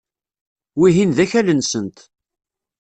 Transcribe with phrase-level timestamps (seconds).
[0.79, 1.97] Wihin d akal-nsent.